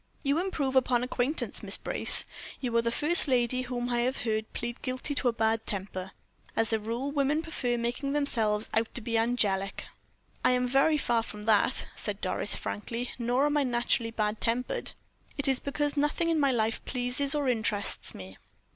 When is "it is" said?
15.37-15.59